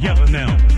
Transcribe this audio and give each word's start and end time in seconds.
yelling 0.00 0.30
now. 0.32 0.77